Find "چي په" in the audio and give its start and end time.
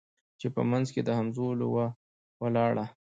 0.39-0.61